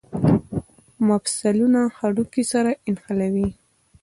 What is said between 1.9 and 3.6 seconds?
هډوکي سره نښلوي